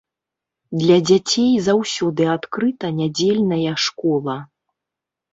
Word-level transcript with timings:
Для 0.83 0.95
дзяцей 1.09 1.51
заўсёды 1.65 2.25
адкрыта 2.35 2.87
нядзельная 3.01 3.73
школа. 3.85 4.35